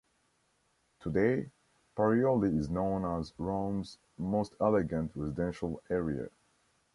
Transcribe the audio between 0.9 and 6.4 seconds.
Today, Parioli is known as Rome's most elegant residential area.